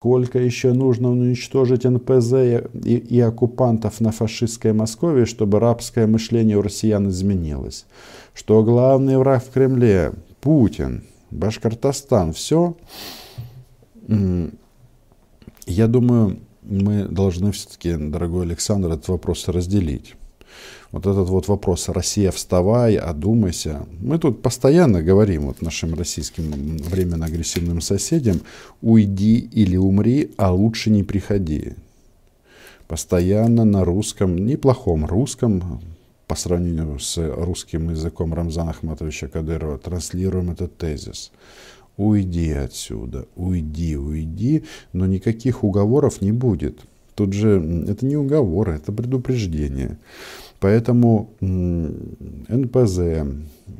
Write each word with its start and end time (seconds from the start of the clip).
Сколько 0.00 0.38
еще 0.38 0.74
нужно 0.74 1.10
уничтожить 1.10 1.82
НПЗ 1.82 2.32
и, 2.84 2.96
и 2.98 3.18
оккупантов 3.18 4.00
на 4.00 4.12
фашистской 4.12 4.72
Москве, 4.72 5.26
чтобы 5.26 5.58
рабское 5.58 6.06
мышление 6.06 6.56
у 6.56 6.62
россиян 6.62 7.08
изменилось? 7.08 7.84
Что 8.32 8.62
главный 8.62 9.18
враг 9.18 9.42
в 9.42 9.50
Кремле– 9.50 10.12
Путин, 10.40 11.02
Башкортостан, 11.32 12.32
все? 12.32 12.76
Я 15.66 15.88
думаю, 15.88 16.38
мы 16.62 17.06
должны 17.06 17.50
все-таки, 17.50 17.96
дорогой 17.96 18.44
Александр, 18.44 18.92
этот 18.92 19.08
вопрос 19.08 19.48
разделить 19.48 20.14
вот 20.92 21.06
этот 21.06 21.28
вот 21.28 21.48
вопрос 21.48 21.88
«Россия, 21.88 22.30
вставай, 22.30 22.96
одумайся». 22.96 23.86
Мы 24.00 24.18
тут 24.18 24.42
постоянно 24.42 25.02
говорим 25.02 25.46
вот 25.46 25.60
нашим 25.60 25.94
российским 25.94 26.78
временно 26.78 27.26
агрессивным 27.26 27.80
соседям 27.80 28.40
«уйди 28.80 29.38
или 29.38 29.76
умри, 29.76 30.30
а 30.36 30.52
лучше 30.52 30.90
не 30.90 31.02
приходи». 31.02 31.74
Постоянно 32.86 33.64
на 33.64 33.84
русском, 33.84 34.34
неплохом 34.46 35.04
русском, 35.04 35.82
по 36.26 36.34
сравнению 36.34 36.98
с 36.98 37.18
русским 37.18 37.90
языком 37.90 38.32
Рамзана 38.32 38.70
Ахматовича 38.70 39.28
Кадырова, 39.28 39.78
транслируем 39.78 40.50
этот 40.50 40.76
тезис. 40.76 41.32
Уйди 41.96 42.52
отсюда, 42.52 43.26
уйди, 43.34 43.96
уйди, 43.96 44.64
но 44.92 45.06
никаких 45.06 45.64
уговоров 45.64 46.22
не 46.22 46.32
будет. 46.32 46.78
Тут 47.14 47.32
же 47.32 47.60
это 47.88 48.06
не 48.06 48.16
уговоры, 48.16 48.74
это 48.74 48.92
предупреждение. 48.92 49.98
Поэтому 50.60 51.30
НПЗ 51.40 52.98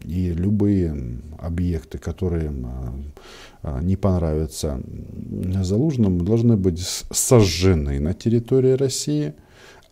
и 0.04 0.32
любые 0.32 1.18
объекты, 1.38 1.98
которые 1.98 2.50
а, 2.50 2.94
а, 3.62 3.80
не 3.82 3.96
понравятся 3.96 4.80
Залужному, 5.62 6.22
должны 6.22 6.56
быть 6.56 6.80
сожжены 7.10 7.98
на 7.98 8.14
территории 8.14 8.72
России. 8.72 9.34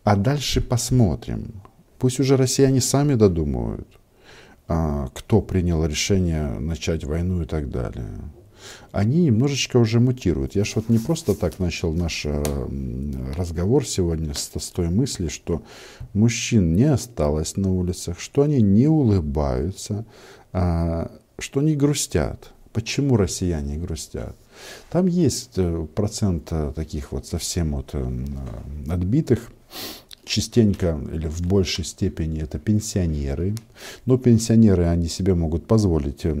А 0.03 0.15
дальше 0.15 0.61
посмотрим. 0.61 1.61
Пусть 1.99 2.19
уже 2.19 2.37
россияне 2.37 2.79
сами 2.79 3.15
додумывают, 3.15 3.87
а, 4.67 5.09
кто 5.13 5.41
принял 5.41 5.85
решение 5.85 6.59
начать 6.59 7.03
войну 7.03 7.41
и 7.41 7.45
так 7.45 7.69
далее 7.69 8.07
они 8.91 9.25
немножечко 9.25 9.77
уже 9.77 9.99
мутируют. 9.99 10.55
Я 10.55 10.63
же 10.63 10.73
вот 10.75 10.89
не 10.89 10.99
просто 10.99 11.35
так 11.35 11.59
начал 11.59 11.93
наш 11.93 12.25
э, 12.25 12.43
разговор 13.35 13.85
сегодня 13.85 14.33
с, 14.33 14.51
с 14.57 14.69
той 14.71 14.89
мысли, 14.89 15.27
что 15.27 15.61
мужчин 16.13 16.75
не 16.75 16.85
осталось 16.85 17.57
на 17.57 17.71
улицах, 17.71 18.19
что 18.19 18.43
они 18.43 18.61
не 18.61 18.87
улыбаются, 18.87 20.05
а, 20.53 21.11
что 21.39 21.59
они 21.59 21.75
грустят. 21.75 22.51
Почему 22.73 23.17
россияне 23.17 23.77
грустят? 23.77 24.35
Там 24.89 25.05
есть 25.07 25.53
э, 25.57 25.87
процент 25.93 26.47
э, 26.51 26.71
таких 26.75 27.11
вот 27.11 27.27
совсем 27.27 27.75
вот 27.75 27.93
отбитых, 28.89 29.51
частенько 30.27 30.99
или 31.13 31.27
в 31.27 31.41
большей 31.41 31.85
степени 31.85 32.41
это 32.41 32.59
пенсионеры. 32.59 33.55
Но 34.05 34.17
пенсионеры, 34.17 34.85
они 34.85 35.07
себе 35.07 35.33
могут 35.33 35.65
позволить 35.65 36.25
э, 36.25 36.33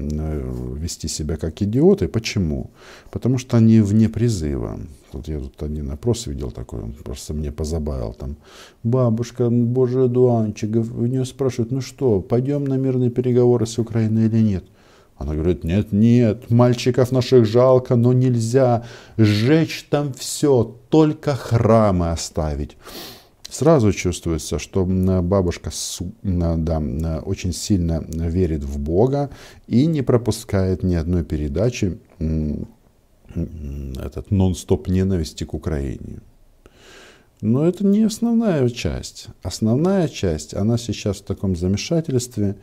вести 0.75 1.07
себя 1.07 1.37
как 1.37 1.61
идиоты. 1.61 2.07
Почему? 2.07 2.69
Потому 3.11 3.37
что 3.37 3.57
они 3.57 3.79
вне 3.81 4.09
призыва. 4.09 4.79
Вот 5.13 5.27
я 5.27 5.39
тут 5.39 5.63
один 5.63 5.89
опрос 5.91 6.27
видел 6.27 6.51
такой, 6.51 6.81
он 6.81 6.93
просто 6.93 7.33
мне 7.33 7.51
позабавил. 7.51 8.13
Там, 8.13 8.35
бабушка, 8.83 9.49
боже, 9.49 10.03
одуванчик, 10.03 10.75
у 10.75 11.05
нее 11.05 11.25
спрашивают, 11.25 11.71
ну 11.71 11.81
что, 11.81 12.19
пойдем 12.19 12.65
на 12.65 12.77
мирные 12.77 13.09
переговоры 13.09 13.65
с 13.65 13.79
Украиной 13.79 14.25
или 14.25 14.41
нет? 14.41 14.65
Она 15.17 15.33
говорит, 15.33 15.63
нет, 15.63 15.91
нет, 15.91 16.51
мальчиков 16.51 17.11
наших 17.11 17.45
жалко, 17.45 17.95
но 17.95 18.13
нельзя 18.13 18.83
сжечь 19.17 19.87
там 19.89 20.13
все, 20.13 20.75
только 20.89 21.35
храмы 21.35 22.11
оставить. 22.11 22.77
Сразу 23.57 23.91
чувствуется, 23.91 24.59
что 24.59 24.85
бабушка 24.85 25.71
да, 26.21 27.21
очень 27.25 27.53
сильно 27.53 28.05
верит 28.07 28.63
в 28.63 28.77
Бога 28.77 29.31
и 29.65 29.87
не 29.87 30.03
пропускает 30.03 30.83
ни 30.83 30.93
одной 30.93 31.23
передачи 31.23 31.97
этот 33.33 34.29
нон-стоп 34.29 34.87
ненависти 34.87 35.43
к 35.43 35.55
Украине. 35.55 36.21
Но 37.41 37.67
это 37.67 37.83
не 37.83 38.03
основная 38.03 38.69
часть. 38.69 39.29
Основная 39.41 40.07
часть, 40.07 40.53
она 40.53 40.77
сейчас 40.77 41.17
в 41.17 41.23
таком 41.23 41.55
замешательстве, 41.55 42.57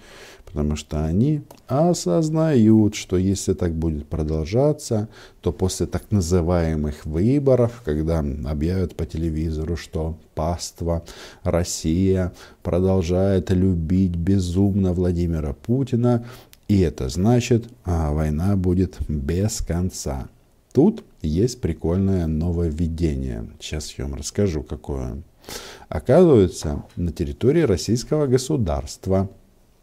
потому 0.54 0.76
что 0.76 1.04
они 1.04 1.42
осознают, 1.66 2.94
что 2.94 3.16
если 3.16 3.54
так 3.54 3.74
будет 3.74 4.06
продолжаться, 4.06 5.08
то 5.40 5.52
после 5.52 5.86
так 5.86 6.12
называемых 6.12 7.04
выборов, 7.04 7.82
когда 7.84 8.20
объявят 8.20 8.94
по 8.94 9.04
телевизору, 9.04 9.76
что 9.76 10.16
паства 10.36 11.02
Россия 11.42 12.32
продолжает 12.62 13.50
любить 13.50 14.14
безумно 14.14 14.92
Владимира 14.92 15.54
Путина, 15.54 16.24
и 16.68 16.78
это 16.80 17.08
значит, 17.08 17.66
а 17.84 18.12
война 18.12 18.54
будет 18.54 18.96
без 19.08 19.60
конца. 19.60 20.28
Тут 20.72 21.02
есть 21.20 21.60
прикольное 21.60 22.28
нововведение. 22.28 23.48
Сейчас 23.58 23.92
я 23.98 24.04
вам 24.04 24.14
расскажу, 24.14 24.62
какое. 24.62 25.20
Оказывается, 25.88 26.84
на 26.94 27.10
территории 27.10 27.62
российского 27.62 28.28
государства 28.28 29.28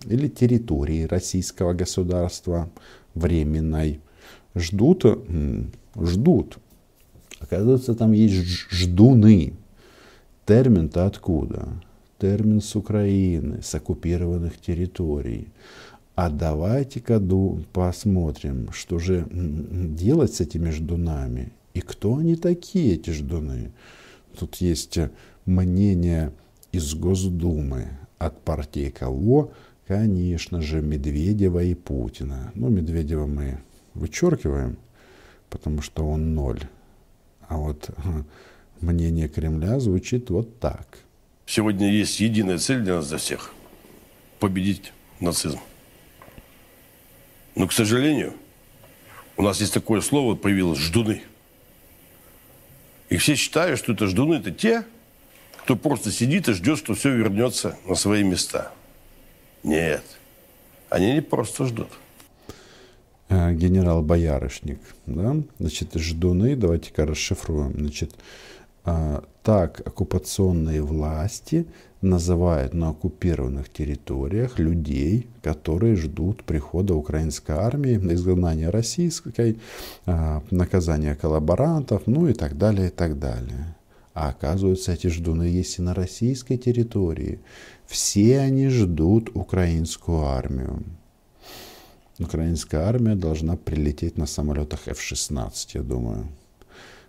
или 0.06 0.28
территории 0.28 1.04
российского 1.04 1.74
государства 1.74 2.70
временной 3.14 4.02
ждут, 4.56 5.06
ждут. 5.96 6.58
Оказывается, 7.40 7.96
там 7.96 8.12
есть 8.12 8.36
ждуны. 8.70 9.54
Термин-то 10.46 11.06
откуда? 11.06 11.70
Термин 12.20 12.62
с 12.62 12.76
Украины, 12.76 13.62
с 13.62 13.74
оккупированных 13.74 14.60
территорий. 14.60 15.48
А 16.16 16.30
давайте-ка 16.30 17.22
посмотрим, 17.74 18.70
что 18.72 19.00
же 19.00 19.26
делать 19.32 20.34
с 20.34 20.42
этими 20.42 20.70
ждунами. 20.70 21.54
И 21.74 21.82
кто 21.82 22.18
они 22.18 22.36
такие, 22.36 22.96
эти 22.96 23.12
ждуны? 23.12 23.72
Тут 24.38 24.58
есть 24.58 25.00
мнение 25.46 26.34
из 26.72 26.94
Госдумы 26.94 27.88
от 28.20 28.42
партии 28.42 28.90
кого? 28.90 29.52
Конечно 29.92 30.62
же, 30.62 30.82
Медведева 30.82 31.62
и 31.62 31.74
Путина. 31.74 32.54
Ну, 32.56 32.70
Медведева 32.70 33.26
мы 33.26 33.58
вычеркиваем, 33.94 34.78
потому 35.50 35.82
что 35.82 36.08
он 36.08 36.34
ноль. 36.34 36.62
А 37.50 37.58
вот 37.58 37.90
мнение 38.80 39.28
Кремля 39.28 39.82
звучит 39.82 40.30
вот 40.30 40.62
так. 40.62 41.00
Сегодня 41.46 41.92
есть 41.92 42.22
единая 42.22 42.58
цель 42.58 42.80
для 42.80 42.96
нас, 42.96 43.10
для 43.10 43.18
всех– 43.18 43.54
победить 44.40 44.94
нацизм. 45.20 45.60
Но, 47.56 47.68
к 47.68 47.74
сожалению, 47.74 48.34
у 49.36 49.42
нас 49.42 49.60
есть 49.60 49.74
такое 49.74 50.00
слово 50.00 50.36
появилось– 50.36 50.80
ждуны. 50.80 51.22
И 53.10 53.18
все 53.18 53.36
считают, 53.36 53.78
что 53.78 53.92
это 53.92 54.08
ждуны– 54.08 54.36
это 54.36 54.52
те, 54.52 54.86
кто 55.58 55.76
просто 55.76 56.14
сидит 56.14 56.48
и 56.48 56.54
ждет, 56.54 56.78
что 56.78 56.94
все 56.94 57.14
вернется 57.14 57.78
на 57.86 57.96
свои 57.96 58.24
места. 58.24 58.72
Нет, 59.64 60.04
они 60.90 61.14
не 61.14 61.22
просто 61.22 61.66
ждут. 61.66 61.90
Э, 63.30 63.54
генерал 63.54 64.02
Боярышник, 64.02 64.80
да? 65.06 65.38
Значит, 65.60 65.94
ждуны, 65.96 66.56
давайте-ка 66.56 67.06
расшифруем. 67.06 67.74
Значит, 67.74 68.14
а, 68.84 69.24
так 69.44 69.82
оккупационные 69.86 70.82
власти 70.82 71.68
называют 72.02 72.74
на 72.74 72.90
оккупированных 72.90 73.70
территориях 73.70 74.58
людей, 74.58 75.28
которые 75.44 75.96
ждут 75.96 76.44
прихода 76.44 76.96
украинской 76.96 77.52
армии, 77.52 77.96
изгнания 78.14 78.72
российской, 78.72 79.60
а, 80.08 80.42
наказания 80.50 81.16
коллаборантов, 81.16 82.04
ну 82.08 82.28
и 82.28 82.34
так 82.34 82.58
далее, 82.58 82.88
и 82.88 82.92
так 82.92 83.20
далее. 83.20 83.76
А 84.14 84.30
оказывается, 84.30 84.92
эти 84.92 85.08
ждуны 85.08 85.44
есть 85.44 85.80
и 85.80 85.82
на 85.82 85.94
российской 85.94 86.58
территории. 86.58 87.40
Все 87.86 88.40
они 88.40 88.68
ждут 88.68 89.32
украинскую 89.34 90.24
армию. 90.26 90.84
Украинская 92.20 92.82
армия 92.82 93.16
должна 93.16 93.56
прилететь 93.56 94.18
на 94.18 94.26
самолетах 94.26 94.88
F-16, 94.88 95.52
я 95.74 95.82
думаю. 95.82 96.28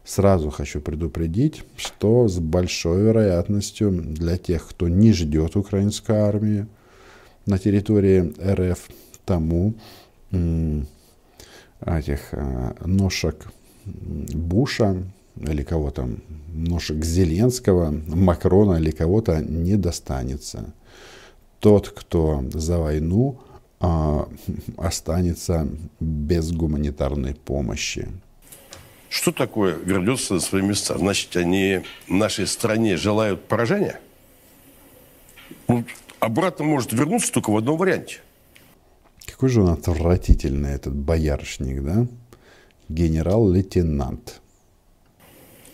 Сразу 0.04 0.50
хочу 0.50 0.81
предупредить, 0.81 1.64
что 1.76 2.26
с 2.28 2.38
большой 2.38 3.02
вероятностью 3.02 3.90
для 3.93 4.37
тех, 4.37 4.66
кто 4.69 4.88
не 4.88 5.12
ждет 5.12 5.56
украинской 5.56 6.16
армии 6.16 6.66
на 7.46 7.58
территории 7.58 8.32
РФ, 8.40 8.88
тому 9.25 9.75
этих 11.84 12.28
а, 12.32 12.75
ножек 12.84 13.46
Буша 13.84 15.05
или 15.37 15.62
кого 15.62 15.90
там, 15.90 16.19
ножек 16.49 17.05
Зеленского, 17.05 17.90
Макрона 17.90 18.76
или 18.76 18.90
кого-то 18.90 19.43
не 19.43 19.76
достанется. 19.76 20.73
Тот, 21.61 21.88
кто 21.88 22.44
за 22.52 22.79
войну, 22.79 23.40
а, 23.81 24.29
останется 24.76 25.69
без 26.00 26.52
гуманитарной 26.52 27.34
помощи. 27.34 28.08
Что 29.08 29.32
такое 29.32 29.75
вернется 29.75 30.34
на 30.34 30.40
свои 30.40 30.62
места? 30.62 30.96
Значит, 30.96 31.37
они 31.37 31.82
нашей 32.08 32.46
стране 32.46 32.96
желают 32.96 33.46
поражения? 33.46 34.00
Ну, 35.69 35.84
обратно 36.19 36.64
может 36.64 36.93
вернуться 36.93 37.32
только 37.32 37.50
в 37.50 37.56
одном 37.56 37.76
варианте. 37.76 38.20
Какой 39.26 39.49
же 39.49 39.62
он 39.62 39.70
отвратительный, 39.70 40.70
этот 40.70 40.94
боярышник, 40.94 41.82
да? 41.82 42.06
Генерал-лейтенант. 42.88 44.42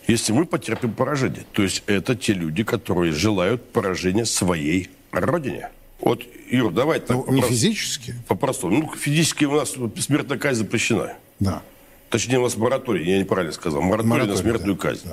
Если 0.09 0.33
мы 0.33 0.47
потерпим 0.47 0.95
поражение, 0.95 1.45
то 1.53 1.63
есть 1.63 1.83
это 1.87 2.17
те 2.17 2.33
люди, 2.33 2.65
которые 2.65 3.13
желают 3.13 3.71
поражения 3.73 4.25
своей 4.25 4.89
родине. 5.13 5.69
Вот, 6.01 6.23
Юр, 6.51 6.73
давай 6.73 7.01
так. 7.01 7.15
Ну, 7.15 7.31
не 7.31 7.43
физически? 7.43 8.15
По-простому. 8.27 8.79
Ну, 8.79 8.97
физически 8.97 9.45
у 9.45 9.53
нас 9.53 9.75
смертная 9.99 10.39
казнь 10.39 10.61
запрещена. 10.61 11.13
Да. 11.41 11.63
Точнее, 12.09 12.39
у 12.39 12.45
нас 12.45 12.57
мораторий, 12.57 13.05
я 13.11 13.19
неправильно 13.19 13.53
сказал. 13.53 13.83
Мораторий, 13.83 14.09
мораторий 14.09 14.35
на 14.35 14.41
смертную 14.41 14.77
да, 14.77 14.83
казнь. 14.83 15.09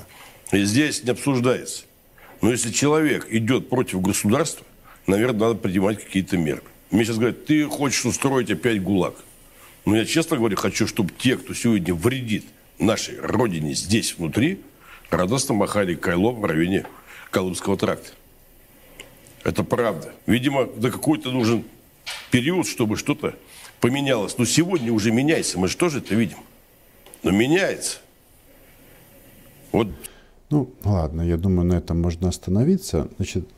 Да. 0.50 0.56
И 0.56 0.64
здесь 0.64 1.04
не 1.04 1.10
обсуждается. 1.10 1.84
Но 2.40 2.50
если 2.50 2.72
человек 2.72 3.26
идет 3.28 3.68
против 3.68 4.00
государства, 4.00 4.64
наверное, 5.06 5.48
надо 5.48 5.54
принимать 5.56 6.02
какие-то 6.02 6.38
меры. 6.38 6.62
Мне 6.90 7.04
сейчас 7.04 7.16
говорят, 7.16 7.44
ты 7.44 7.66
хочешь 7.66 8.06
устроить 8.06 8.50
опять 8.50 8.82
ГУЛАГ. 8.82 9.16
Но 9.84 9.94
я 9.96 10.06
честно 10.06 10.38
говорю, 10.38 10.56
хочу, 10.56 10.86
чтобы 10.86 11.12
те, 11.18 11.36
кто 11.36 11.52
сегодня 11.52 11.92
вредит 11.94 12.46
нашей 12.78 13.20
родине 13.20 13.74
здесь, 13.74 14.16
внутри, 14.16 14.60
радостно 15.10 15.54
махали 15.54 15.94
кайлом 15.94 16.40
в 16.40 16.44
районе 16.44 16.86
Колымского 17.30 17.76
тракта. 17.76 18.10
Это 19.44 19.62
правда. 19.62 20.12
Видимо, 20.26 20.66
до 20.66 20.90
какой-то 20.90 21.30
нужен 21.30 21.64
период, 22.30 22.66
чтобы 22.66 22.96
что-то 22.96 23.34
поменялось. 23.80 24.38
Но 24.38 24.44
сегодня 24.44 24.92
уже 24.92 25.12
меняется. 25.12 25.58
Мы 25.58 25.68
же 25.68 25.76
тоже 25.76 25.98
это 25.98 26.14
видим. 26.14 26.38
Но 27.22 27.30
меняется. 27.30 27.98
Вот. 29.72 29.88
Ну, 30.50 30.70
ладно, 30.84 31.22
я 31.22 31.36
думаю, 31.36 31.66
на 31.66 31.74
этом 31.74 32.00
можно 32.00 32.28
остановиться. 32.28 33.08
Значит, 33.16 33.48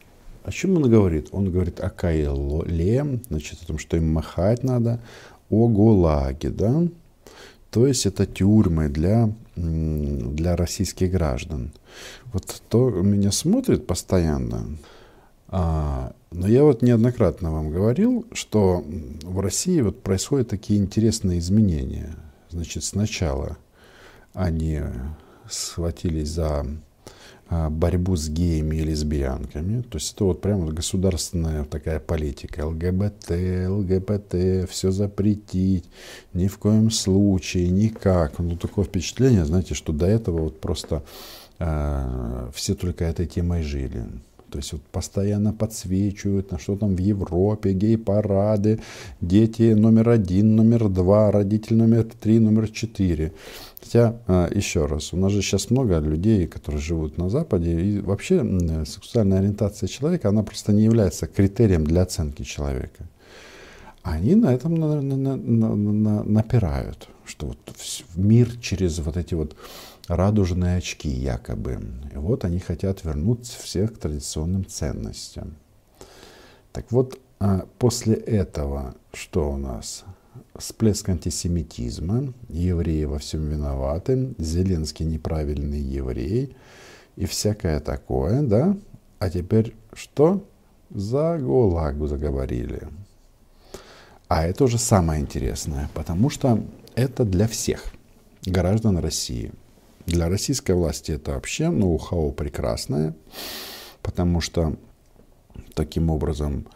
о 0.45 0.53
чем 0.53 0.77
он 0.77 0.91
говорит? 0.91 1.29
Он 1.33 1.51
говорит 1.51 1.81
о 1.81 1.91
Кайле, 1.91 3.21
значит, 3.29 3.63
о 3.63 3.67
том, 3.67 3.79
что 3.79 3.97
им 3.97 4.13
махать 4.13 4.65
надо, 4.65 5.01
о 5.51 5.69
ГУЛАГе, 5.69 6.51
да? 6.51 6.89
То 7.71 7.87
есть 7.87 8.07
это 8.07 8.25
тюрьмы 8.25 8.89
для, 8.89 9.31
для 9.59 10.57
российских 10.57 11.11
граждан. 11.11 11.73
Вот 12.33 12.45
кто 12.47 12.91
меня 12.91 13.33
смотрит 13.33 13.87
постоянно, 13.87 14.77
а, 15.49 16.13
но 16.31 16.47
я 16.47 16.63
вот 16.63 16.83
неоднократно 16.83 17.53
вам 17.53 17.71
говорил, 17.71 18.27
что 18.33 18.85
в 19.23 19.41
России 19.41 19.81
вот 19.81 20.03
происходят 20.03 20.49
такие 20.49 20.79
интересные 20.79 21.39
изменения. 21.39 22.17
Значит, 22.51 22.85
сначала 22.85 23.57
они 24.35 24.81
схватились 25.49 26.29
за 26.29 26.67
борьбу 27.51 28.15
с 28.17 28.29
геями 28.29 28.77
и 28.77 28.85
лесбиянками. 28.85 29.83
То 29.83 29.97
есть 29.97 30.15
это 30.15 30.25
вот 30.25 30.41
прямо 30.41 30.71
государственная 30.71 31.65
такая 31.65 31.99
политика. 31.99 32.67
ЛГБТ, 32.67 33.31
ЛГБТ, 33.69 34.69
все 34.69 34.91
запретить, 34.91 35.85
ни 36.35 36.47
в 36.47 36.59
коем 36.59 36.91
случае, 36.91 37.71
никак. 37.71 38.39
Ну, 38.39 38.57
такое 38.57 38.85
впечатление, 38.85 39.45
знаете, 39.45 39.75
что 39.75 39.93
до 39.93 40.07
этого 40.07 40.43
вот 40.43 40.61
просто 40.61 41.03
э, 41.59 42.51
все 42.55 42.75
только 42.75 43.05
этой 43.05 43.27
темой 43.27 43.63
жили. 43.63 44.05
То 44.51 44.59
есть 44.59 44.73
вот 44.73 44.83
постоянно 44.83 45.53
подсвечивают, 45.53 46.51
на 46.51 46.59
что 46.59 46.77
там 46.77 46.95
в 46.95 46.99
Европе, 46.99 47.73
гей-парады, 47.73 48.81
дети 49.21 49.75
номер 49.75 50.11
один, 50.11 50.57
номер 50.57 50.89
два, 50.89 51.31
родитель 51.31 51.77
номер 51.77 52.05
три, 52.05 52.39
номер 52.39 52.69
четыре. 52.71 53.33
Хотя, 53.81 54.17
а, 54.27 54.49
еще 54.53 54.87
раз, 54.87 55.13
у 55.13 55.17
нас 55.17 55.33
же 55.33 55.43
сейчас 55.43 55.71
много 55.71 55.99
людей, 55.99 56.47
которые 56.47 56.81
живут 56.81 57.19
на 57.19 57.29
Западе, 57.29 57.81
и 57.81 58.01
вообще 58.01 58.45
сексуальная 58.87 59.39
ориентация 59.39 59.89
человека, 59.89 60.29
она 60.29 60.43
просто 60.43 60.73
не 60.73 60.85
является 60.85 61.27
критерием 61.27 61.85
для 61.85 62.03
оценки 62.03 62.43
человека. 62.43 63.07
Они 64.03 64.35
на 64.35 64.55
этом 64.55 64.75
на, 64.75 65.01
на, 65.01 65.37
на, 65.37 65.77
на, 65.77 66.23
напирают, 66.25 67.09
что 67.25 67.47
вот 67.47 67.59
мир 68.15 68.51
через 68.61 68.99
вот 69.01 69.17
эти 69.17 69.35
вот 69.35 69.55
радужные 70.09 70.79
очки 70.79 71.09
якобы. 71.09 71.79
И 72.13 72.17
вот 72.17 72.45
они 72.45 72.59
хотят 72.59 73.05
вернуться 73.05 73.63
всех 73.63 73.95
к 73.95 73.99
традиционным 73.99 74.67
ценностям. 74.67 75.57
Так 76.73 76.91
вот, 76.91 77.19
а 77.41 77.67
после 77.79 78.15
этого 78.15 78.95
что 79.13 79.53
у 79.53 79.57
нас? 79.57 80.05
Всплеск 80.57 81.09
антисемитизма, 81.09 82.33
евреи 82.49 83.05
во 83.05 83.19
всем 83.19 83.49
виноваты, 83.49 84.35
Зеленский 84.39 85.07
неправильный 85.07 85.81
еврей 85.81 86.57
и 87.17 87.27
всякое 87.27 87.81
такое, 87.81 88.43
да? 88.43 88.77
А 89.19 89.31
теперь 89.31 89.75
что? 89.93 90.45
За 90.91 91.39
ГУЛАГу 91.39 92.07
заговорили. 92.07 92.89
А 94.27 94.45
это 94.45 94.65
уже 94.65 94.79
самое 94.79 95.21
интересное, 95.21 95.91
потому 95.95 96.31
что 96.31 96.63
это 96.95 97.25
для 97.25 97.47
всех 97.47 97.93
граждан 98.45 98.99
России– 98.99 99.53
для 100.09 100.29
российской 100.29 100.73
власти 100.73 101.13
это 101.13 101.33
вообще 101.33 101.69
ноу-хау 101.69 102.33
прекрасное, 102.33 103.15
потому 104.03 104.41
что 104.41 104.75
таким 105.75 106.11
образом 106.11 106.67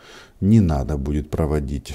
не 0.40 0.60
надо 0.60 0.96
будет 0.98 1.30
проводить 1.30 1.92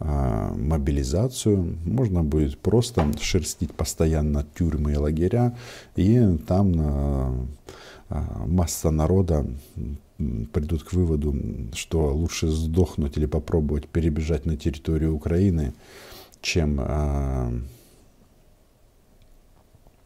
э, 0.00 0.52
мобилизацию, 0.56 1.78
можно 1.84 2.24
будет 2.24 2.58
просто 2.58 3.06
шерстить 3.20 3.74
постоянно 3.74 4.46
тюрьмы 4.56 4.92
и 4.92 4.96
лагеря, 4.96 5.56
и 5.96 6.38
там 6.48 6.72
э, 6.76 8.22
масса 8.46 8.90
народа 8.90 9.46
придут 10.52 10.84
к 10.84 10.92
выводу, 10.92 11.34
что 11.74 12.14
лучше 12.14 12.48
сдохнуть 12.48 13.16
или 13.16 13.26
попробовать 13.26 13.88
перебежать 13.88 14.46
на 14.46 14.56
территорию 14.56 15.14
Украины, 15.14 15.74
чем 16.40 16.78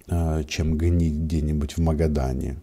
чем 0.08 0.78
гнить 0.78 1.14
где-нибудь 1.14 1.76
в 1.76 1.78
Магадане. 1.78 2.56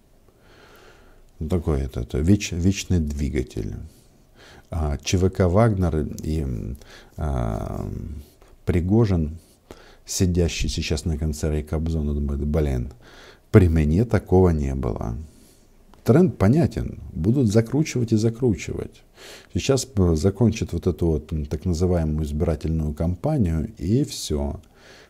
Ну, 1.39 1.49
такой 1.49 1.81
это, 1.81 2.01
это 2.01 2.19
веч, 2.19 2.51
вечный 2.51 2.99
двигатель. 2.99 3.73
А, 4.69 4.97
ЧВК 4.97 5.41
Вагнер 5.41 6.07
и 6.23 6.45
а, 7.17 7.87
Пригожин, 8.65 9.37
сидящий 10.05 10.69
сейчас 10.69 11.05
на 11.05 11.17
концерте 11.17 11.63
Кобзона, 11.63 12.13
думает, 12.13 12.45
блин, 12.45 12.93
при 13.51 13.67
мне 13.67 14.05
такого 14.05 14.49
не 14.49 14.73
было. 14.73 15.17
Тренд 16.03 16.37
понятен. 16.37 16.99
Будут 17.13 17.51
закручивать 17.51 18.11
и 18.13 18.17
закручивать. 18.17 19.03
Сейчас 19.53 19.87
закончат 20.13 20.73
вот 20.73 20.87
эту 20.87 21.07
вот 21.07 21.31
так 21.49 21.65
называемую 21.65 22.25
избирательную 22.25 22.93
кампанию, 22.93 23.73
и 23.77 24.03
все 24.03 24.59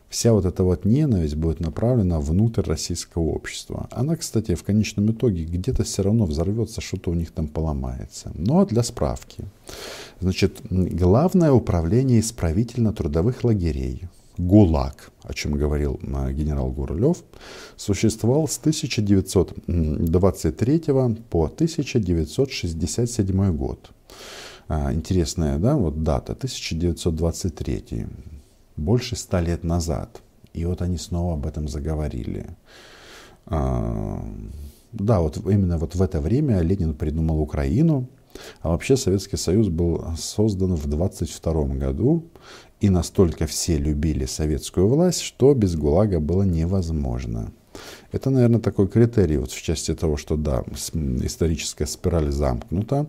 вся 0.08 0.32
вот 0.32 0.44
эта 0.44 0.62
вот 0.62 0.84
ненависть 0.84 1.34
будет 1.34 1.60
направлена 1.60 2.20
внутрь 2.20 2.62
российского 2.62 3.24
общества. 3.24 3.88
Она, 3.90 4.16
кстати, 4.16 4.54
в 4.54 4.62
конечном 4.62 5.10
итоге 5.10 5.44
где-то 5.44 5.84
все 5.84 6.02
равно 6.02 6.26
взорвется, 6.26 6.80
что-то 6.80 7.10
у 7.10 7.14
них 7.14 7.32
там 7.32 7.48
поломается. 7.48 8.30
Но 8.34 8.64
для 8.64 8.82
справки. 8.82 9.44
Значит, 10.20 10.60
Главное 10.70 11.52
управление 11.52 12.20
исправительно-трудовых 12.20 13.44
лагерей, 13.44 14.08
ГУЛАГ, 14.38 15.10
о 15.22 15.34
чем 15.34 15.52
говорил 15.52 16.00
а, 16.12 16.32
генерал 16.32 16.70
Гурулев, 16.70 17.18
существовал 17.76 18.48
с 18.48 18.58
1923 18.58 20.80
по 21.30 21.44
1967 21.44 23.56
год. 23.56 23.90
А, 24.68 24.92
интересная 24.92 25.58
да, 25.58 25.76
вот 25.76 26.02
дата, 26.02 26.32
1923 26.32 28.06
больше 28.76 29.16
ста 29.16 29.40
лет 29.40 29.64
назад. 29.64 30.22
И 30.52 30.64
вот 30.64 30.82
они 30.82 30.98
снова 30.98 31.34
об 31.34 31.46
этом 31.46 31.68
заговорили. 31.68 32.46
А, 33.46 34.24
да, 34.92 35.20
вот 35.20 35.36
именно 35.46 35.78
вот 35.78 35.94
в 35.94 36.02
это 36.02 36.20
время 36.20 36.60
Ленин 36.60 36.94
придумал 36.94 37.40
Украину, 37.40 38.08
а 38.60 38.70
вообще 38.70 38.96
Советский 38.96 39.36
Союз 39.36 39.68
был 39.68 40.04
создан 40.16 40.74
в 40.74 40.86
22 40.86 41.64
году, 41.74 42.24
и 42.80 42.90
настолько 42.90 43.46
все 43.46 43.78
любили 43.78 44.26
советскую 44.26 44.88
власть, 44.88 45.20
что 45.20 45.54
без 45.54 45.76
ГУЛАГа 45.76 46.20
было 46.20 46.42
невозможно. 46.42 47.52
Это, 48.12 48.30
наверное, 48.30 48.60
такой 48.60 48.88
критерий 48.88 49.38
вот 49.38 49.50
в 49.50 49.62
части 49.62 49.94
того, 49.94 50.16
что 50.16 50.36
да, 50.36 50.64
историческая 50.72 51.86
спираль 51.86 52.30
замкнута, 52.30 53.06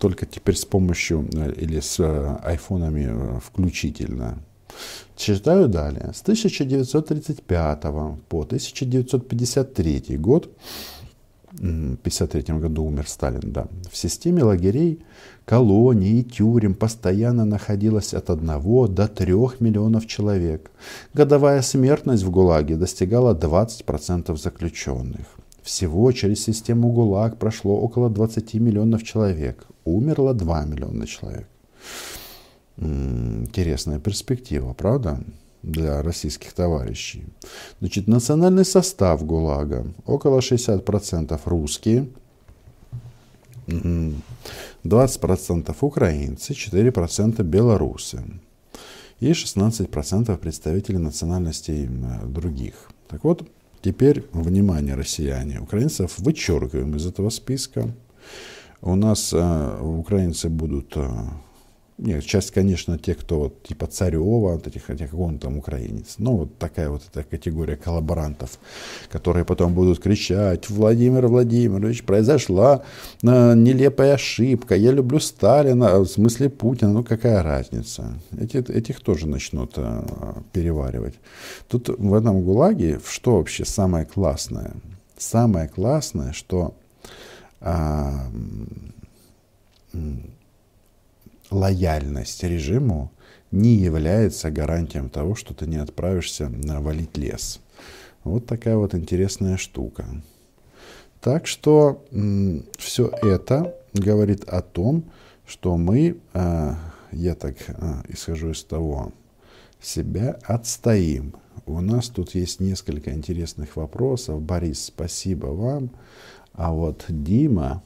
только 0.00 0.26
теперь 0.26 0.56
с 0.56 0.64
помощью 0.64 1.28
э, 1.32 1.52
или 1.52 1.78
с 1.78 2.00
э, 2.00 2.36
айфонами 2.42 3.06
э, 3.08 3.40
включительно. 3.40 4.38
Читаю 5.16 5.68
далее. 5.68 6.12
С 6.14 6.22
1935 6.22 7.82
по 8.28 8.42
1953 8.42 10.16
год 10.16 10.50
1953 11.54 12.58
году 12.58 12.84
умер 12.84 13.08
Сталин, 13.08 13.52
да. 13.52 13.66
В 13.90 13.96
системе 13.96 14.42
лагерей, 14.42 15.04
колоний 15.44 16.20
и 16.20 16.24
тюрем 16.24 16.74
постоянно 16.74 17.44
находилось 17.44 18.14
от 18.14 18.30
1 18.30 18.94
до 18.94 19.08
3 19.08 19.34
миллионов 19.60 20.06
человек. 20.06 20.70
Годовая 21.14 21.62
смертность 21.62 22.24
в 22.24 22.30
ГУЛАГе 22.30 22.76
достигала 22.76 23.34
20% 23.34 24.36
заключенных. 24.36 25.26
Всего 25.62 26.12
через 26.12 26.44
систему 26.44 26.92
ГУЛАГ 26.92 27.38
прошло 27.38 27.80
около 27.80 28.10
20 28.10 28.54
миллионов 28.54 29.02
человек. 29.02 29.66
Умерло 29.84 30.34
2 30.34 30.64
миллиона 30.64 31.06
человек. 31.06 31.48
Интересная 32.76 33.98
перспектива, 33.98 34.72
правда? 34.72 35.20
для 35.64 36.02
российских 36.02 36.52
товарищей. 36.52 37.24
Значит, 37.80 38.06
национальный 38.06 38.64
состав 38.64 39.24
ГУЛАГа 39.24 39.86
около 40.04 40.40
60% 40.40 41.40
русские, 41.46 42.08
20% 43.66 45.76
украинцы, 45.80 46.52
4% 46.52 47.42
белорусы 47.42 48.22
и 49.20 49.30
16% 49.30 50.36
представителей 50.36 50.98
национальностей 50.98 51.88
других. 52.26 52.90
Так 53.08 53.24
вот, 53.24 53.48
теперь, 53.80 54.26
внимание, 54.32 54.94
россияне, 54.94 55.60
украинцев 55.60 56.18
вычеркиваем 56.18 56.94
из 56.96 57.06
этого 57.06 57.30
списка. 57.30 57.88
У 58.82 58.96
нас 58.96 59.32
э, 59.32 59.78
украинцы 59.80 60.50
будут 60.50 60.92
э, 60.96 61.08
нет, 61.96 62.24
часть, 62.24 62.50
конечно, 62.50 62.98
тех, 62.98 63.18
кто 63.18 63.38
вот, 63.38 63.62
типа 63.62 63.86
Царева, 63.86 64.54
вот 64.54 64.66
этих, 64.66 64.90
этих, 64.90 65.14
он 65.14 65.38
там 65.38 65.58
украинец. 65.58 66.16
Ну, 66.18 66.38
вот 66.38 66.58
такая 66.58 66.90
вот 66.90 67.02
эта 67.08 67.22
категория 67.22 67.76
коллаборантов, 67.76 68.58
которые 69.10 69.44
потом 69.44 69.74
будут 69.74 70.00
кричать, 70.00 70.68
Владимир 70.68 71.28
Владимирович, 71.28 72.02
произошла 72.02 72.82
э, 73.22 73.54
нелепая 73.54 74.14
ошибка, 74.14 74.74
я 74.74 74.90
люблю 74.90 75.20
Сталина, 75.20 76.00
в 76.00 76.06
смысле 76.06 76.50
Путина, 76.50 76.92
ну 76.92 77.04
какая 77.04 77.44
разница. 77.44 78.18
Эти, 78.36 78.56
этих 78.72 79.00
тоже 79.00 79.28
начнут 79.28 79.74
э, 79.76 80.02
переваривать. 80.52 81.14
Тут 81.68 81.88
в 81.88 82.14
этом 82.14 82.42
ГУЛАГе 82.42 83.00
что 83.08 83.36
вообще 83.36 83.64
самое 83.64 84.04
классное? 84.04 84.72
Самое 85.16 85.68
классное, 85.68 86.32
что 86.32 86.74
э, 87.60 88.10
лояльность 91.54 92.42
режиму 92.42 93.12
не 93.50 93.74
является 93.74 94.50
гарантией 94.50 95.08
того, 95.08 95.34
что 95.34 95.54
ты 95.54 95.66
не 95.66 95.76
отправишься 95.76 96.50
валить 96.80 97.16
лес. 97.16 97.60
Вот 98.24 98.46
такая 98.46 98.76
вот 98.76 98.94
интересная 98.94 99.56
штука. 99.56 100.06
Так 101.20 101.46
что 101.46 102.04
все 102.78 103.10
это 103.22 103.74
говорит 103.94 104.44
о 104.44 104.60
том, 104.60 105.04
что 105.46 105.76
мы, 105.76 106.18
а, 106.32 106.76
я 107.12 107.34
так 107.34 107.56
а, 107.68 108.02
исхожу 108.08 108.50
из 108.50 108.64
того, 108.64 109.12
себя 109.80 110.38
отстоим. 110.42 111.34
У 111.66 111.80
нас 111.80 112.08
тут 112.08 112.34
есть 112.34 112.60
несколько 112.60 113.12
интересных 113.12 113.76
вопросов. 113.76 114.42
Борис, 114.42 114.86
спасибо 114.86 115.46
вам. 115.46 115.90
А 116.52 116.72
вот 116.72 117.04
Дима, 117.08 117.82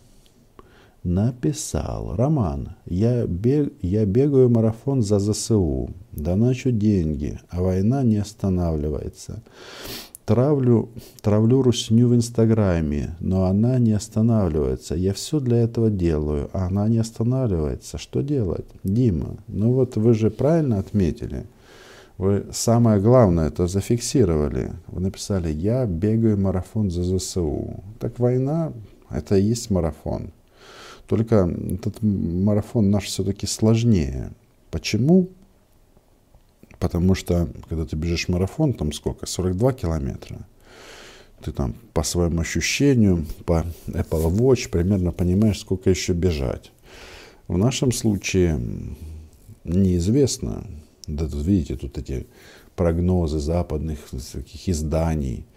написал, 1.08 2.14
Роман, 2.16 2.76
я, 2.86 3.26
бег, 3.26 3.72
я 3.82 4.04
бегаю 4.04 4.50
марафон 4.50 5.02
за 5.02 5.18
ЗСУ, 5.18 5.90
доначу 6.12 6.70
деньги, 6.70 7.40
а 7.48 7.62
война 7.62 8.02
не 8.02 8.18
останавливается. 8.18 9.42
Травлю, 10.26 10.90
травлю 11.22 11.62
русню 11.62 12.08
в 12.08 12.14
Инстаграме, 12.14 13.16
но 13.18 13.44
она 13.44 13.78
не 13.78 13.92
останавливается. 13.92 14.94
Я 14.94 15.14
все 15.14 15.40
для 15.40 15.56
этого 15.62 15.88
делаю, 15.88 16.50
а 16.52 16.66
она 16.66 16.86
не 16.88 16.98
останавливается. 16.98 17.96
Что 17.96 18.20
делать? 18.20 18.66
Дима, 18.84 19.38
ну 19.48 19.72
вот 19.72 19.96
вы 19.96 20.12
же 20.12 20.30
правильно 20.30 20.78
отметили. 20.78 21.46
Вы 22.18 22.44
самое 22.52 23.00
главное 23.00 23.48
это 23.48 23.66
зафиксировали. 23.66 24.72
Вы 24.88 25.00
написали, 25.00 25.50
я 25.50 25.86
бегаю 25.86 26.38
марафон 26.38 26.90
за 26.90 27.04
ЗСУ. 27.04 27.82
Так 27.98 28.18
война, 28.18 28.72
это 29.08 29.36
и 29.36 29.42
есть 29.42 29.70
марафон. 29.70 30.32
Только 31.08 31.50
этот 31.72 32.02
марафон 32.02 32.90
наш 32.90 33.04
все-таки 33.04 33.46
сложнее. 33.46 34.30
Почему? 34.70 35.30
Потому 36.78 37.14
что, 37.14 37.48
когда 37.68 37.86
ты 37.86 37.96
бежишь 37.96 38.28
марафон, 38.28 38.74
там 38.74 38.92
сколько? 38.92 39.26
42 39.26 39.72
километра. 39.72 40.46
Ты 41.42 41.52
там 41.52 41.74
по 41.94 42.02
своему 42.02 42.42
ощущению, 42.42 43.24
по 43.46 43.64
Apple 43.86 44.30
Watch 44.30 44.68
примерно 44.68 45.10
понимаешь, 45.12 45.58
сколько 45.58 45.88
еще 45.88 46.12
бежать. 46.12 46.72
В 47.48 47.56
нашем 47.56 47.90
случае 47.90 48.60
неизвестно. 49.64 50.66
Да 51.06 51.26
тут 51.26 51.42
видите, 51.46 51.76
тут 51.76 51.96
эти 51.96 52.26
прогнозы 52.76 53.38
западных 53.38 53.98
таких 54.10 54.68
изданий– 54.68 55.46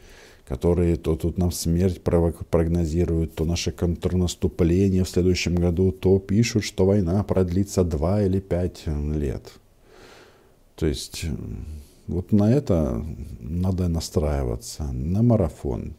которые 0.52 0.98
то 0.98 1.16
тут 1.16 1.38
нам 1.38 1.50
смерть 1.50 2.02
прогнозируют, 2.04 3.36
то 3.36 3.46
наше 3.46 3.72
контрнаступление 3.72 5.06
в 5.06 5.10
следующем 5.10 5.56
году, 5.56 5.94
то 5.94 6.20
пишут, 6.20 6.66
что 6.66 6.86
война 6.86 7.24
продлится 7.24 7.86
два 7.86 8.22
или 8.22 8.42
пять 8.42 8.84
лет. 8.86 9.50
То 10.76 10.88
есть 10.88 11.26
вот 12.08 12.34
на 12.34 12.52
это 12.52 13.02
надо 13.40 13.88
настраиваться, 13.88 14.92
на 14.92 15.24
марафон. 15.24 15.94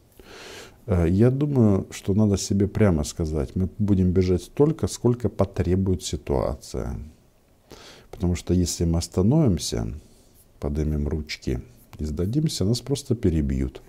Э, 0.85 1.07
я 1.09 1.31
думаю, 1.31 1.87
что 1.89 2.13
надо 2.13 2.37
себе 2.37 2.67
прямо 2.67 3.03
сказать, 3.05 3.55
мы 3.55 3.69
будем 3.79 4.11
бежать 4.11 4.43
столько, 4.43 4.85
сколько 4.85 5.29
потребует 5.29 6.03
ситуация. 6.03 6.99
Потому 8.11 8.35
что 8.35 8.53
если 8.53 8.85
мы 8.85 8.99
остановимся, 8.99 9.87
поднимем 10.59 11.07
ручки– 11.07 11.59
и 12.03 12.05
сдадимся, 12.05 12.65
нас 12.65 12.81
просто 12.81 13.15
перебьют. 13.15 13.81